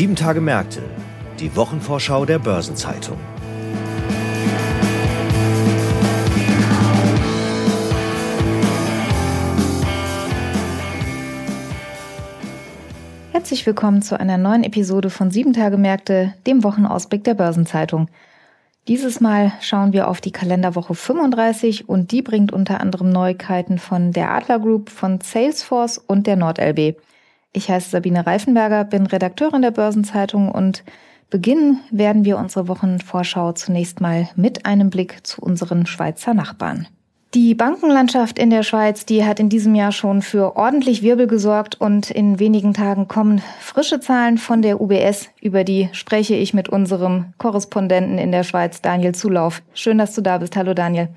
[0.00, 0.80] Sieben Tage Märkte,
[1.40, 3.18] die Wochenvorschau der Börsenzeitung.
[13.32, 18.08] Herzlich willkommen zu einer neuen Episode von Sieben Tage Märkte, dem Wochenausblick der Börsenzeitung.
[18.88, 24.12] Dieses Mal schauen wir auf die Kalenderwoche 35 und die bringt unter anderem Neuigkeiten von
[24.12, 26.96] der Adler Group, von Salesforce und der NordLB.
[27.52, 30.84] Ich heiße Sabine Reifenberger, bin Redakteurin der Börsenzeitung und
[31.30, 36.86] beginnen werden wir unsere Wochenvorschau zunächst mal mit einem Blick zu unseren Schweizer Nachbarn.
[37.34, 41.80] Die Bankenlandschaft in der Schweiz, die hat in diesem Jahr schon für ordentlich Wirbel gesorgt
[41.80, 45.28] und in wenigen Tagen kommen frische Zahlen von der UBS.
[45.40, 49.62] Über die spreche ich mit unserem Korrespondenten in der Schweiz, Daniel Zulauf.
[49.74, 50.56] Schön, dass du da bist.
[50.56, 51.08] Hallo Daniel.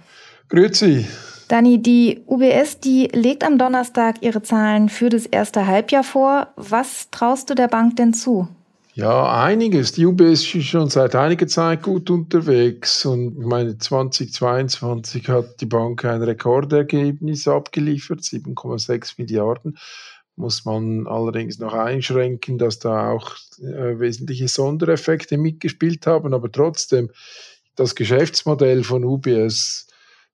[0.50, 1.08] Grüezi.
[1.54, 6.48] Dani, die UBS, die legt am Donnerstag ihre Zahlen für das erste Halbjahr vor.
[6.56, 8.48] Was traust du der Bank denn zu?
[8.96, 9.92] Ja, einiges.
[9.92, 15.68] Die UBS ist schon seit einiger Zeit gut unterwegs und ich meine 2022 hat die
[15.68, 19.78] Bank ein Rekordergebnis abgeliefert, 7,6 Milliarden.
[20.36, 27.12] Muss man allerdings noch einschränken, dass da auch äh, wesentliche Sondereffekte mitgespielt haben, aber trotzdem
[27.76, 29.86] das Geschäftsmodell von UBS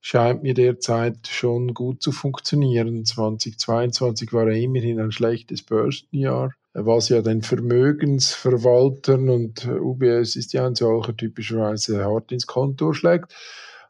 [0.01, 3.05] scheint mir derzeit schon gut zu funktionieren.
[3.05, 10.65] 2022 war ja immerhin ein schlechtes Börsenjahr, was ja den Vermögensverwaltern und UBS ist ja
[10.65, 13.33] ein solcher typischerweise hart ins Konto schlägt.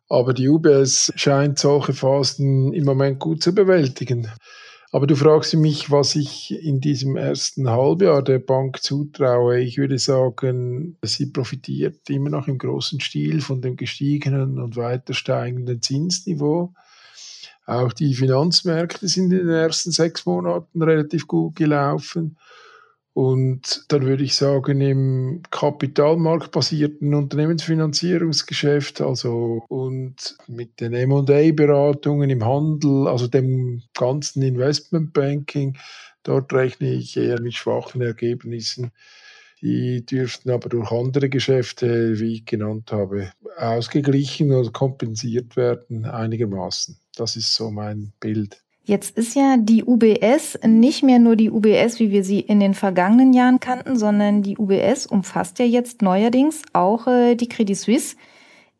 [0.09, 4.27] Aber die UBS scheint solche Phasen im Moment gut zu bewältigen.
[4.91, 9.59] Aber du fragst mich, was ich in diesem ersten Halbjahr der Bank zutraue.
[9.59, 15.13] Ich würde sagen, sie profitiert immer noch im großen Stil von dem gestiegenen und weiter
[15.13, 16.73] steigenden Zinsniveau.
[17.67, 22.37] Auch die Finanzmärkte sind in den ersten sechs Monaten relativ gut gelaufen.
[23.13, 33.07] Und dann würde ich sagen, im kapitalmarktbasierten Unternehmensfinanzierungsgeschäft, also und mit den M&A-Beratungen im Handel,
[33.07, 35.77] also dem ganzen Investmentbanking,
[36.23, 38.91] dort rechne ich eher mit schwachen Ergebnissen.
[39.61, 46.97] Die dürften aber durch andere Geschäfte, wie ich genannt habe, ausgeglichen oder kompensiert werden einigermaßen.
[47.15, 48.63] Das ist so mein Bild.
[48.89, 52.73] Jetzt ist ja die UBS nicht mehr nur die UBS, wie wir sie in den
[52.73, 58.15] vergangenen Jahren kannten, sondern die UBS umfasst ja jetzt neuerdings auch äh, die Credit Suisse.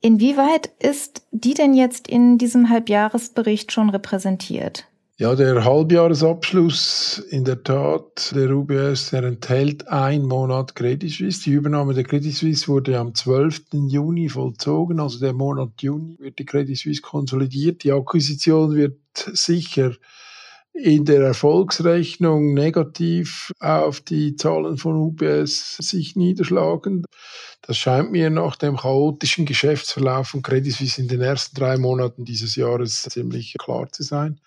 [0.02, 4.88] Inwieweit ist die denn jetzt in diesem Halbjahresbericht schon repräsentiert?
[5.22, 11.44] Ja, der Halbjahresabschluss in der Tat der UBS, der enthält ein Monat Credit Suisse.
[11.44, 13.63] Die Übernahme der Credit Suisse wurde am 12.
[13.90, 17.84] Juni vollzogen, also der Monat Juni wird die Credit Suisse konsolidiert.
[17.84, 19.91] Die Akquisition wird sicher
[20.72, 27.03] in der Erfolgsrechnung negativ auf die Zahlen von UBS sich niederschlagen.
[27.62, 32.24] Das scheint mir nach dem chaotischen Geschäftsverlauf von Credit Suisse in den ersten drei Monaten
[32.24, 34.40] dieses Jahres ziemlich klar zu sein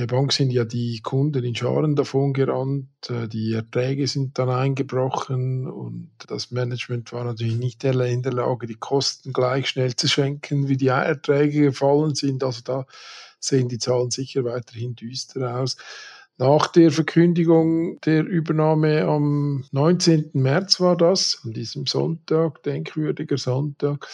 [0.00, 4.48] der Bank sind ja die Kunden in Scharen davon gerannt, äh, die Erträge sind dann
[4.48, 10.08] eingebrochen und das Management war natürlich nicht in der Lage, die Kosten gleich schnell zu
[10.08, 12.42] schenken, wie die Erträge gefallen sind.
[12.42, 12.86] Also da
[13.40, 15.76] sehen die Zahlen sicher weiterhin düster aus.
[16.38, 20.30] Nach der Verkündigung der Übernahme am 19.
[20.32, 24.08] März war das, an diesem Sonntag, denkwürdiger Sonntag,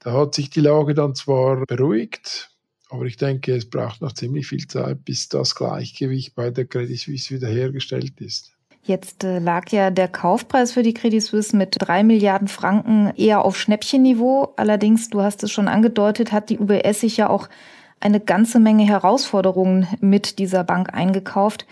[0.00, 2.53] da hat sich die Lage dann zwar beruhigt,
[2.94, 6.98] aber ich denke, es braucht noch ziemlich viel Zeit, bis das Gleichgewicht bei der Credit
[6.98, 8.52] Suisse wiederhergestellt ist.
[8.84, 13.44] Jetzt äh, lag ja der Kaufpreis für die Credit Suisse mit drei Milliarden Franken eher
[13.44, 14.52] auf Schnäppchenniveau.
[14.56, 17.48] Allerdings, du hast es schon angedeutet, hat die UBS sich ja auch
[17.98, 21.66] eine ganze Menge Herausforderungen mit dieser Bank eingekauft.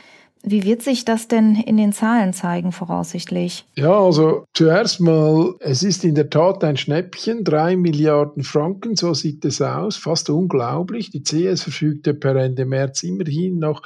[0.44, 3.64] Wie wird sich das denn in den Zahlen zeigen, voraussichtlich?
[3.76, 9.14] Ja, also zuerst mal, es ist in der Tat ein Schnäppchen, drei Milliarden Franken, so
[9.14, 11.10] sieht es aus, fast unglaublich.
[11.10, 13.82] Die CS verfügte per Ende März immerhin noch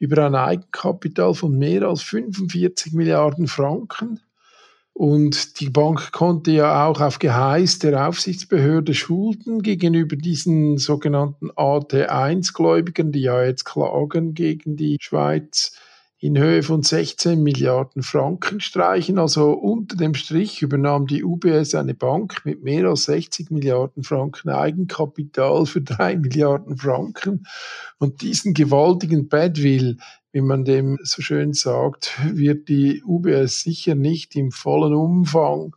[0.00, 4.18] über ein Eigenkapital von mehr als 45 Milliarden Franken.
[4.94, 13.12] Und die Bank konnte ja auch auf Geheiß der Aufsichtsbehörde Schulden gegenüber diesen sogenannten AT1-Gläubigern,
[13.12, 15.78] die ja jetzt klagen gegen die Schweiz,
[16.22, 19.18] in Höhe von 16 Milliarden Franken streichen.
[19.18, 24.48] Also unter dem Strich übernahm die UBS eine Bank mit mehr als 60 Milliarden Franken
[24.48, 27.44] Eigenkapital für 3 Milliarden Franken.
[27.98, 29.96] Und diesen gewaltigen Badwill,
[30.30, 35.74] wie man dem so schön sagt, wird die UBS sicher nicht im vollen Umfang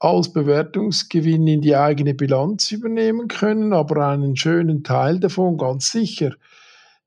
[0.00, 6.34] als Bewertungsgewinn in die eigene Bilanz übernehmen können, aber einen schönen Teil davon ganz sicher.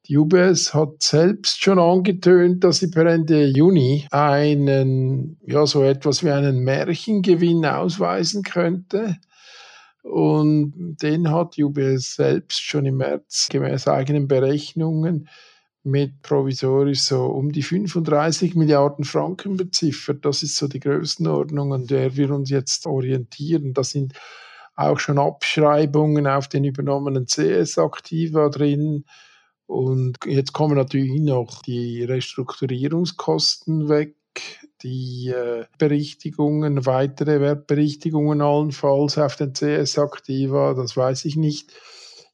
[0.10, 6.24] Die UBS hat selbst schon angetönt, dass sie per Ende Juni einen, ja, so etwas
[6.24, 9.18] wie einen Märchengewinn ausweisen könnte.
[10.02, 15.30] Und den hat UBS selbst schon im März gemäß eigenen Berechnungen
[15.84, 20.26] mit provisorisch so um die 35 Milliarden Franken beziffert.
[20.26, 23.76] Das ist so die Größenordnung, an der wir uns jetzt orientieren.
[23.76, 24.14] Da sind
[24.76, 29.06] auch schon Abschreibungen auf den übernommenen CS-Aktiva drin.
[29.70, 34.16] Und jetzt kommen natürlich noch die Restrukturierungskosten weg,
[34.82, 41.72] die äh, Berichtigungen, weitere Wertberichtigungen allenfalls auf den CS-Aktiva, das weiß ich nicht.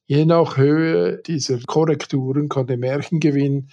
[0.06, 3.68] Je nach Höhe dieser Korrekturen kann der Märchengewinn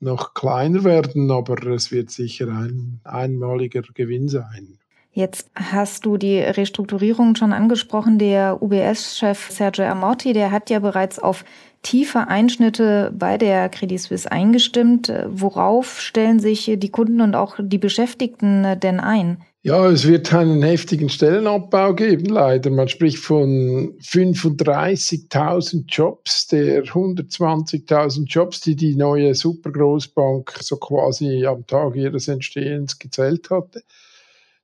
[0.00, 4.80] noch kleiner werden, aber es wird sicher ein einmaliger Gewinn sein.
[5.14, 8.18] Jetzt hast du die Restrukturierung schon angesprochen.
[8.18, 11.44] Der UBS-Chef Sergio Amorti, der hat ja bereits auf
[11.82, 15.12] tiefe Einschnitte bei der Credit Suisse eingestimmt.
[15.28, 19.38] Worauf stellen sich die Kunden und auch die Beschäftigten denn ein?
[19.64, 22.68] Ja, es wird einen heftigen Stellenabbau geben, leider.
[22.70, 31.64] Man spricht von 35.000 Jobs, der 120.000 Jobs, die die neue Supergroßbank so quasi am
[31.64, 33.84] Tag ihres Entstehens gezählt hatte.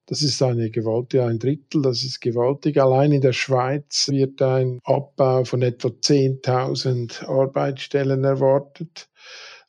[0.08, 2.80] Das ist eine gewaltige, ein Drittel, das ist gewaltig.
[2.80, 9.10] Allein in der Schweiz wird ein Abbau von etwa 10.000 Arbeitsstellen erwartet.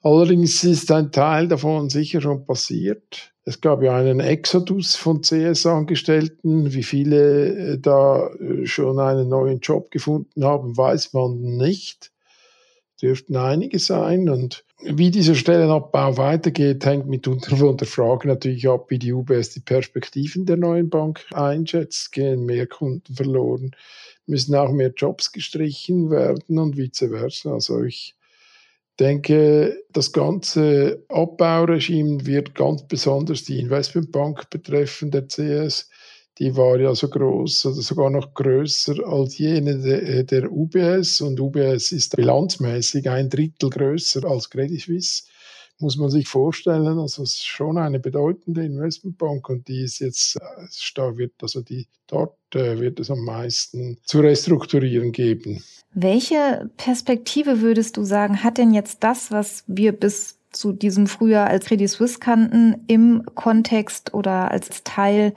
[0.02, 3.34] Allerdings ist ein Teil davon sicher schon passiert.
[3.44, 6.72] Es gab ja einen Exodus von CS-Angestellten.
[6.72, 12.14] Wie viele äh, da äh, schon einen neuen Job gefunden haben, weiß man nicht.
[13.02, 14.30] Dürften einige sein.
[14.30, 19.52] Und wie dieser Stellenabbau weitergeht, hängt mitunter von der Frage natürlich ab, wie die UBS
[19.52, 22.12] die Perspektiven der neuen Bank einschätzt.
[22.12, 23.72] Gehen mehr Kunden verloren,
[24.26, 27.54] müssen auch mehr Jobs gestrichen werden und vice versa.
[27.54, 28.16] Also ich
[29.00, 35.90] denke, das ganze Abbauregime wird ganz besonders die Investmentbank betreffen, der CS.
[36.40, 41.40] Die war ja so groß oder sogar noch größer als jene der, der UBS und
[41.40, 45.24] UBS ist bilanzmäßig ein Drittel größer als Credit Suisse
[45.80, 47.00] muss man sich vorstellen.
[47.00, 51.62] Also es ist schon eine bedeutende Investmentbank und die ist jetzt, äh, da wird, also
[51.62, 55.64] die, dort äh, wird es am meisten zu restrukturieren geben.
[55.94, 61.48] Welche Perspektive würdest du sagen, hat denn jetzt das, was wir bis zu diesem Frühjahr
[61.48, 65.34] als Credit Suisse kannten, im Kontext oder als Teil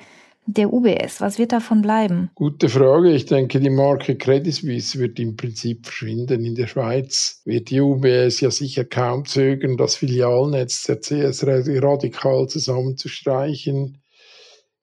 [0.46, 1.20] der UBS?
[1.20, 2.30] Was wird davon bleiben?
[2.34, 3.12] Gute Frage.
[3.12, 6.44] Ich denke, die Marke Credit Suisse wird im Prinzip verschwinden.
[6.44, 12.48] In der Schweiz wird die UBS ja sicher kaum zögern, das Filialnetz der CS radikal
[12.48, 13.98] zusammenzustreichen.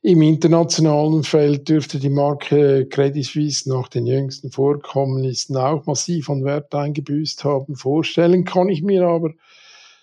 [0.01, 6.45] Im internationalen Feld dürfte die Marke Credit Suisse nach den jüngsten Vorkommnissen auch massiv an
[6.45, 7.75] Wert eingebüßt haben.
[7.75, 9.33] Vorstellen kann ich mir aber,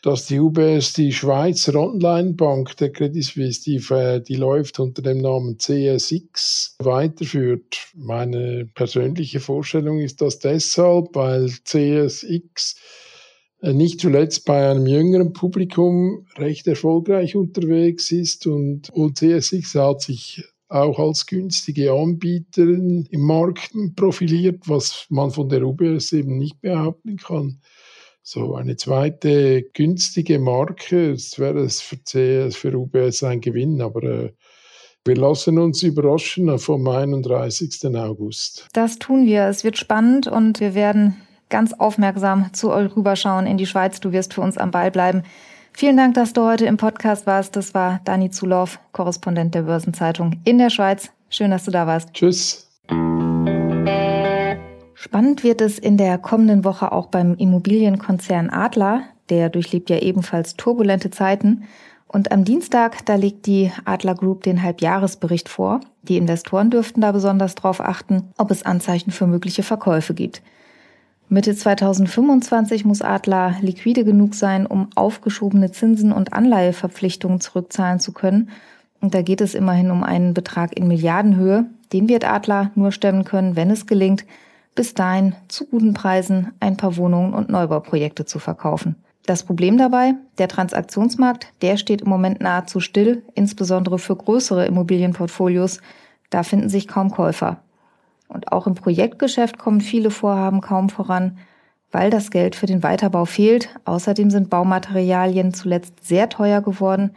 [0.03, 5.19] dass die UBS die Schweizer Online-Bank der Credit Suisse, die, äh, die läuft unter dem
[5.19, 7.89] Namen CSX, weiterführt.
[7.95, 12.77] Meine persönliche Vorstellung ist das deshalb, weil CSX
[13.63, 20.03] äh, nicht zuletzt bei einem jüngeren Publikum recht erfolgreich unterwegs ist und, und CSX hat
[20.03, 26.61] sich auch als günstige Anbieterin im Markt profiliert, was man von der UBS eben nicht
[26.61, 27.61] behaupten kann.
[28.28, 34.02] So eine zweite günstige Marke, das wäre es für, CS, für UBS ein Gewinn, aber
[34.02, 34.33] äh,
[35.04, 37.87] wir lassen uns überraschen vom 31.
[37.95, 38.66] August.
[38.73, 39.45] Das tun wir.
[39.45, 41.14] Es wird spannend und wir werden
[41.50, 44.00] ganz aufmerksam zu euch rüberschauen in die Schweiz.
[44.00, 45.23] Du wirst für uns am Ball bleiben.
[45.73, 47.54] Vielen Dank, dass du heute im Podcast warst.
[47.54, 51.11] Das war Dani Zulauf, Korrespondent der Börsenzeitung in der Schweiz.
[51.30, 52.12] Schön, dass du da warst.
[52.12, 52.68] Tschüss.
[55.07, 59.03] Spannend wird es in der kommenden Woche auch beim Immobilienkonzern Adler.
[59.29, 61.63] Der durchlebt ja ebenfalls turbulente Zeiten.
[62.09, 65.79] Und am Dienstag, da legt die Adler Group den Halbjahresbericht vor.
[66.03, 70.43] Die Investoren dürften da besonders darauf achten, ob es Anzeichen für mögliche Verkäufe gibt.
[71.29, 78.51] Mitte 2025 muss Adler liquide genug sein, um aufgeschobene Zinsen und Anleiheverpflichtungen zurückzahlen zu können.
[79.01, 81.67] Und da geht es immerhin um einen Betrag in Milliardenhöhe.
[81.93, 84.25] Den wird Adler nur stemmen können, wenn es gelingt,
[84.76, 88.95] bis dahin zu guten Preisen ein paar Wohnungen und Neubauprojekte zu verkaufen.
[89.25, 95.80] Das Problem dabei, der Transaktionsmarkt, der steht im Moment nahezu still, insbesondere für größere Immobilienportfolios.
[96.30, 97.59] Da finden sich kaum Käufer.
[98.28, 101.38] Und auch im Projektgeschäft kommen viele Vorhaben kaum voran,
[101.90, 103.71] weil das Geld für den Weiterbau fehlt.
[103.85, 107.16] Außerdem sind Baumaterialien zuletzt sehr teuer geworden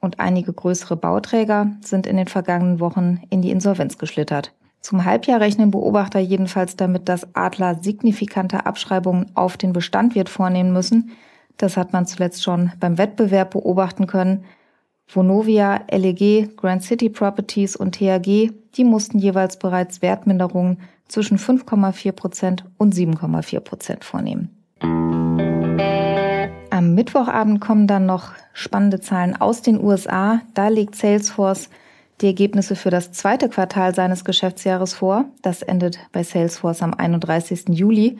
[0.00, 4.52] und einige größere Bauträger sind in den vergangenen Wochen in die Insolvenz geschlittert.
[4.80, 10.72] Zum Halbjahr rechnen Beobachter jedenfalls damit, dass Adler signifikante Abschreibungen auf den Bestand wird vornehmen
[10.72, 11.10] müssen.
[11.56, 14.44] Das hat man zuletzt schon beim Wettbewerb beobachten können.
[15.08, 22.64] Vonovia, LEG, Grand City Properties und THG, die mussten jeweils bereits Wertminderungen zwischen 5,4 Prozent
[22.76, 24.54] und 7,4 Prozent vornehmen.
[26.70, 30.42] Am Mittwochabend kommen dann noch spannende Zahlen aus den USA.
[30.54, 31.70] Da legt Salesforce
[32.20, 35.26] die Ergebnisse für das zweite Quartal seines Geschäftsjahres vor.
[35.42, 37.68] Das endet bei Salesforce am 31.
[37.68, 38.18] Juli.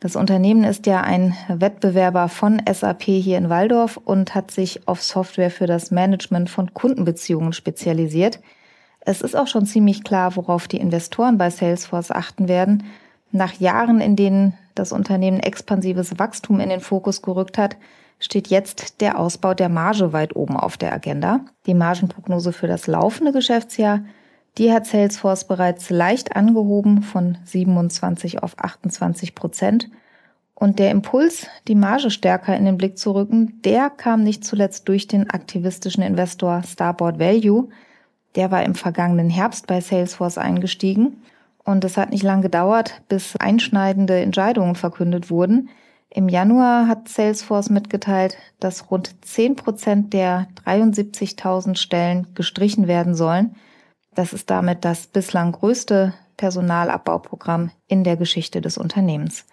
[0.00, 5.02] Das Unternehmen ist ja ein Wettbewerber von SAP hier in Waldorf und hat sich auf
[5.02, 8.38] Software für das Management von Kundenbeziehungen spezialisiert.
[9.00, 12.84] Es ist auch schon ziemlich klar, worauf die Investoren bei Salesforce achten werden.
[13.32, 17.76] Nach Jahren, in denen das Unternehmen expansives Wachstum in den Fokus gerückt hat,
[18.18, 21.40] steht jetzt der Ausbau der Marge weit oben auf der Agenda.
[21.66, 24.00] Die Margenprognose für das laufende Geschäftsjahr
[24.58, 29.88] die hat Salesforce bereits leicht angehoben von 27 auf 28 Prozent.
[30.54, 34.88] Und der Impuls, die Marge stärker in den Blick zu rücken, der kam nicht zuletzt
[34.88, 37.68] durch den aktivistischen Investor Starboard Value.
[38.34, 41.22] Der war im vergangenen Herbst bei Salesforce eingestiegen.
[41.64, 45.68] Und es hat nicht lang gedauert, bis einschneidende Entscheidungen verkündet wurden.
[46.10, 53.56] Im Januar hat Salesforce mitgeteilt, dass rund 10 Prozent der 73.000 Stellen gestrichen werden sollen.
[54.14, 59.44] Das ist damit das bislang größte Personalabbauprogramm in der Geschichte des Unternehmens.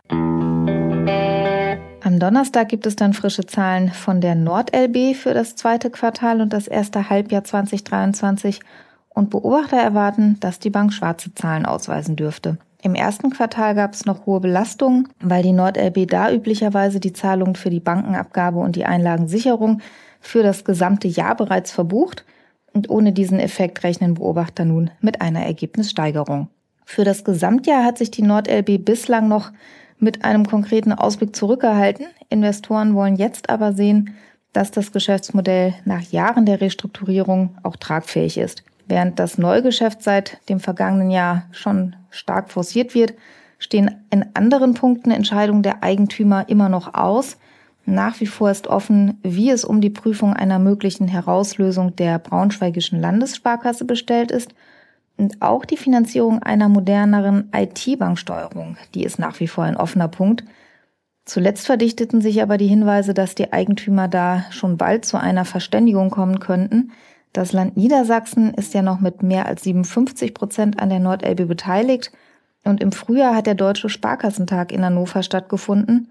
[2.06, 6.54] Am Donnerstag gibt es dann frische Zahlen von der NordLB für das zweite Quartal und
[6.54, 8.62] das erste Halbjahr 2023
[9.10, 12.60] und Beobachter erwarten, dass die Bank schwarze Zahlen ausweisen dürfte.
[12.86, 17.56] Im ersten Quartal gab es noch hohe Belastungen, weil die NordLB da üblicherweise die Zahlungen
[17.56, 19.82] für die Bankenabgabe und die Einlagensicherung
[20.22, 22.26] für das gesamte Jahr bereits verbucht.
[22.74, 26.50] Und ohne diesen Effekt rechnen Beobachter nun mit einer Ergebnissteigerung.
[26.86, 29.52] Für das Gesamtjahr hat sich die NordLB bislang noch
[29.98, 32.06] mit einem konkreten Ausblick zurückgehalten.
[32.30, 34.14] Investoren wollen jetzt aber sehen,
[34.54, 38.64] dass das Geschäftsmodell nach Jahren der Restrukturierung auch tragfähig ist.
[38.88, 43.14] Während das Neugeschäft seit dem vergangenen Jahr schon stark forciert wird,
[43.58, 47.38] stehen in anderen Punkten Entscheidungen der Eigentümer immer noch aus.
[47.86, 53.00] Nach wie vor ist offen, wie es um die Prüfung einer möglichen Herauslösung der Braunschweigischen
[53.00, 54.54] Landessparkasse bestellt ist.
[55.18, 60.44] Und auch die Finanzierung einer moderneren IT-Banksteuerung, die ist nach wie vor ein offener Punkt.
[61.26, 66.10] Zuletzt verdichteten sich aber die Hinweise, dass die Eigentümer da schon bald zu einer Verständigung
[66.10, 66.92] kommen könnten.
[67.36, 72.14] Das Land Niedersachsen ist ja noch mit mehr als 57 Prozent an der Nordelbe beteiligt.
[72.64, 76.08] Und im Frühjahr hat der Deutsche Sparkassentag in Hannover stattgefunden.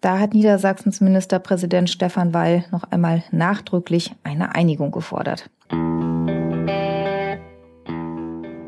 [0.00, 5.50] Da hat Niedersachsens Ministerpräsident Stefan Weil noch einmal nachdrücklich eine Einigung gefordert.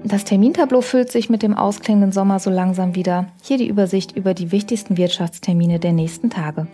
[0.04, 3.28] Das Termintableau füllt sich mit dem ausklingenden Sommer so langsam wieder.
[3.40, 6.66] Hier die Übersicht über die wichtigsten Wirtschaftstermine der nächsten Tage.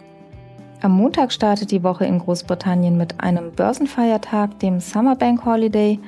[0.82, 5.98] Am Montag startet die Woche in Großbritannien mit einem Börsenfeiertag, dem Summer Bank Holiday,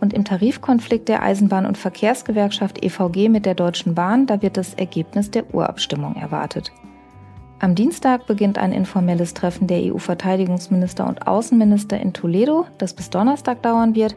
[0.00, 4.74] und im Tarifkonflikt der Eisenbahn- und Verkehrsgewerkschaft EVG mit der Deutschen Bahn, da wird das
[4.74, 6.70] Ergebnis der Urabstimmung erwartet.
[7.58, 13.62] Am Dienstag beginnt ein informelles Treffen der EU-Verteidigungsminister und Außenminister in Toledo, das bis Donnerstag
[13.62, 14.14] dauern wird.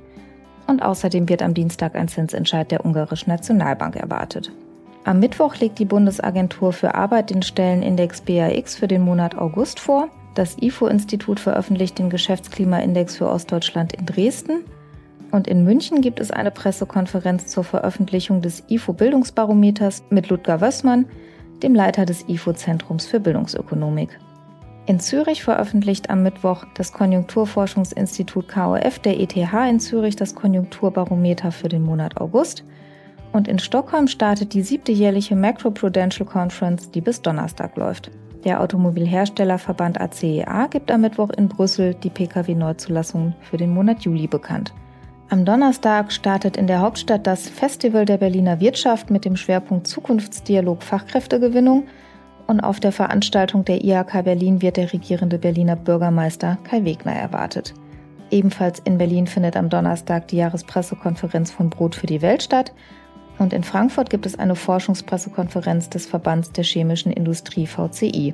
[0.67, 4.51] Und außerdem wird am Dienstag ein Zinsentscheid der ungarischen Nationalbank erwartet.
[5.07, 10.09] Am Mittwoch legt die Bundesagentur für Arbeit den Stellenindex BAX für den Monat August vor.
[10.35, 14.65] Das IFO-Institut veröffentlicht den Geschäftsklimaindex für Ostdeutschland in Dresden.
[15.31, 21.05] Und in München gibt es eine Pressekonferenz zur Veröffentlichung des IFO-Bildungsbarometers mit Ludger Wössmann,
[21.63, 24.19] dem Leiter des IFO-Zentrums für Bildungsökonomik.
[24.87, 31.69] In Zürich veröffentlicht am Mittwoch das Konjunkturforschungsinstitut KOF der ETH in Zürich das Konjunkturbarometer für
[31.69, 32.65] den Monat August.
[33.33, 38.11] Und in Stockholm startet die siebte jährliche Macroprudential Conference, die bis Donnerstag läuft.
[38.43, 44.27] Der Automobilherstellerverband ACEA e gibt am Mittwoch in Brüssel die Pkw-Neuzulassungen für den Monat Juli
[44.27, 44.73] bekannt.
[45.29, 50.81] Am Donnerstag startet in der Hauptstadt das Festival der Berliner Wirtschaft mit dem Schwerpunkt Zukunftsdialog
[50.81, 51.87] Fachkräftegewinnung
[52.47, 57.73] und auf der Veranstaltung der IHK Berlin wird der regierende Berliner Bürgermeister Kai Wegner erwartet.
[58.31, 62.73] Ebenfalls in Berlin findet am Donnerstag die Jahrespressekonferenz von Brot für die Welt statt
[63.39, 68.33] und in Frankfurt gibt es eine Forschungspressekonferenz des Verbands der chemischen Industrie VCI.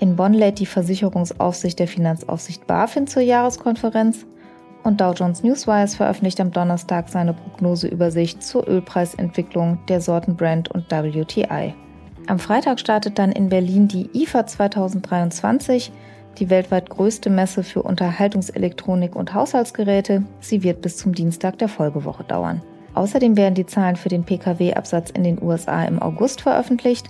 [0.00, 4.26] In Bonn lädt die Versicherungsaufsicht der Finanzaufsicht BaFin zur Jahreskonferenz
[4.84, 10.90] und Dow Jones Newswires veröffentlicht am Donnerstag seine Prognoseübersicht zur Ölpreisentwicklung der Sorten Brent und
[10.90, 11.74] WTI.
[12.28, 15.90] Am Freitag startet dann in Berlin die IFA 2023,
[16.38, 20.24] die weltweit größte Messe für Unterhaltungselektronik und Haushaltsgeräte.
[20.40, 22.62] Sie wird bis zum Dienstag der Folgewoche dauern.
[22.98, 27.06] Außerdem werden die Zahlen für den Pkw-Absatz in den USA im August veröffentlicht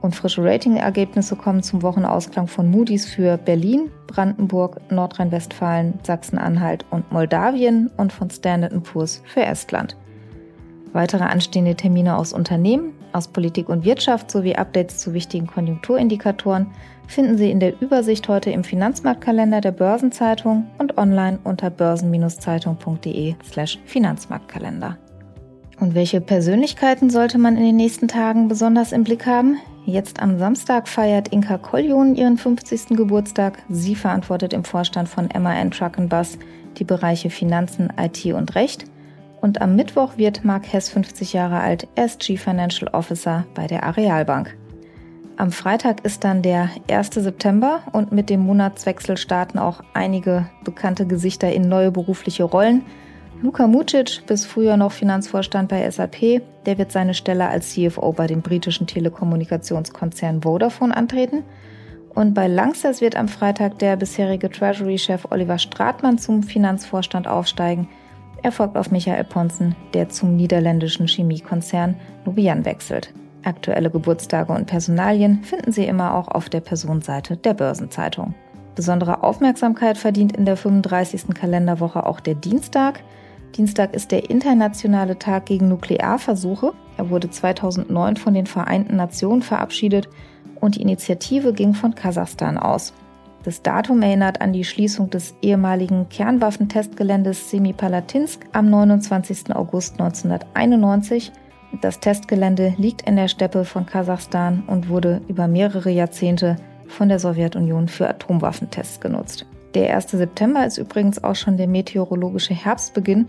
[0.00, 7.88] und frische Ratingergebnisse kommen zum Wochenausklang von Moody's für Berlin, Brandenburg, Nordrhein-Westfalen, Sachsen-Anhalt und Moldawien
[7.96, 9.96] und von Standard Poor's für Estland.
[10.92, 16.66] Weitere anstehende Termine aus Unternehmen, aus Politik und Wirtschaft sowie Updates zu wichtigen Konjunkturindikatoren
[17.06, 24.98] finden Sie in der Übersicht heute im Finanzmarktkalender der Börsenzeitung und online unter börsen-zeitung.de/slash Finanzmarktkalender.
[25.80, 29.58] Und welche Persönlichkeiten sollte man in den nächsten Tagen besonders im Blick haben?
[29.84, 32.96] Jetzt am Samstag feiert Inka Koljon ihren 50.
[32.96, 33.62] Geburtstag.
[33.68, 36.38] Sie verantwortet im Vorstand von MAN Truck Bus
[36.78, 38.84] die Bereiche Finanzen, IT und Recht.
[39.40, 41.86] Und am Mittwoch wird Mark Hess 50 Jahre alt.
[41.94, 44.56] Er ist Chief Financial Officer bei der Arealbank.
[45.36, 47.10] Am Freitag ist dann der 1.
[47.14, 52.82] September und mit dem Monatswechsel starten auch einige bekannte Gesichter in neue berufliche Rollen.
[53.40, 58.26] Luka Mucic, bis früher noch Finanzvorstand bei SAP, der wird seine Stelle als CFO bei
[58.26, 61.44] dem britischen Telekommunikationskonzern Vodafone antreten.
[62.12, 67.88] Und bei Langsess wird am Freitag der bisherige Treasury-Chef Oliver Stratmann zum Finanzvorstand aufsteigen.
[68.42, 73.14] Er folgt auf Michael Ponzen, der zum niederländischen Chemiekonzern Nubian wechselt.
[73.44, 78.34] Aktuelle Geburtstage und Personalien finden Sie immer auch auf der Personenseite der Börsenzeitung.
[78.74, 81.34] Besondere Aufmerksamkeit verdient in der 35.
[81.34, 83.00] Kalenderwoche auch der Dienstag.
[83.56, 86.72] Dienstag ist der internationale Tag gegen Nuklearversuche.
[86.96, 90.08] Er wurde 2009 von den Vereinten Nationen verabschiedet
[90.60, 92.92] und die Initiative ging von Kasachstan aus.
[93.44, 99.54] Das Datum erinnert an die Schließung des ehemaligen Kernwaffentestgeländes Semipalatinsk am 29.
[99.54, 101.32] August 1991.
[101.80, 106.56] Das Testgelände liegt in der Steppe von Kasachstan und wurde über mehrere Jahrzehnte
[106.88, 109.46] von der Sowjetunion für Atomwaffentests genutzt.
[109.74, 110.10] Der 1.
[110.12, 113.26] September ist übrigens auch schon der meteorologische Herbstbeginn.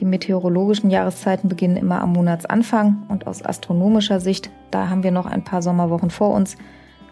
[0.00, 5.26] Die meteorologischen Jahreszeiten beginnen immer am Monatsanfang und aus astronomischer Sicht, da haben wir noch
[5.26, 6.56] ein paar Sommerwochen vor uns,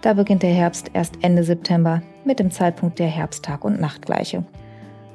[0.02, 4.44] da beginnt der Herbst erst Ende September mit dem Zeitpunkt der Herbsttag- und Nachtgleiche.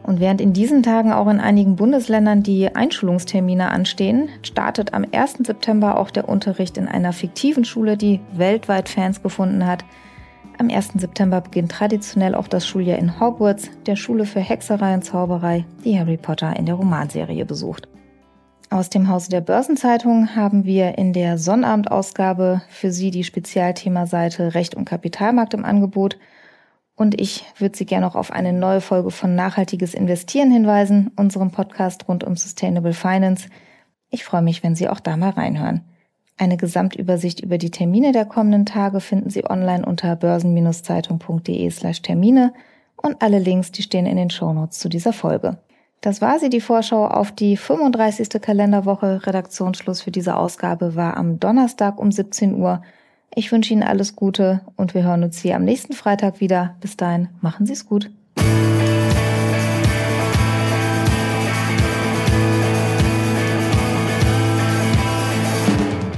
[0.04, 5.40] Und während in diesen Tagen auch in einigen Bundesländern die Einschulungstermine anstehen, startet am 1.
[5.40, 9.84] September auch der Unterricht in einer fiktiven Schule, die weltweit Fans gefunden hat.
[10.58, 10.94] Am 1.
[10.96, 16.00] September beginnt traditionell auch das Schuljahr in Hogwarts, der Schule für Hexerei und Zauberei, die
[16.00, 17.90] Harry Potter in der Romanserie besucht.
[18.70, 24.76] Aus dem Hause der Börsenzeitung haben wir in der Sonnabendausgabe für Sie die Spezialthemaseite Recht
[24.76, 26.18] und Kapitalmarkt im Angebot.
[26.96, 31.52] Und ich würde Sie gerne auch auf eine neue Folge von Nachhaltiges Investieren hinweisen, unserem
[31.52, 33.50] Podcast rund um Sustainable Finance.
[34.10, 35.82] Ich freue mich, wenn Sie auch da mal reinhören.
[36.38, 42.54] Eine Gesamtübersicht über die Termine der kommenden Tage finden Sie online unter börsen-zeitung.de slash Termine
[42.98, 45.58] und alle Links, die stehen in den Shownotes zu dieser Folge.
[46.02, 48.42] Das war sie, die Vorschau auf die 35.
[48.42, 49.26] Kalenderwoche.
[49.26, 52.82] Redaktionsschluss für diese Ausgabe war am Donnerstag um 17 Uhr.
[53.34, 56.76] Ich wünsche Ihnen alles Gute und wir hören uns hier am nächsten Freitag wieder.
[56.80, 58.12] Bis dahin, machen Sie es gut.